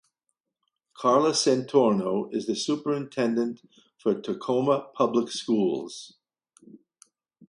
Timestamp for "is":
2.33-2.47